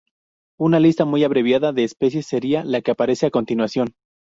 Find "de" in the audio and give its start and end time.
1.73-1.83